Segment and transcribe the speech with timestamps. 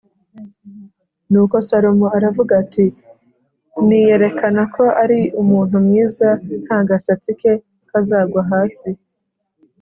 [1.31, 2.85] Nuko Salomo aravuga ati
[3.87, 6.27] “Niyerekana ko ari umuntu mwiza
[6.63, 7.53] nta gasatsi ke
[7.89, 8.89] kazagwa hasi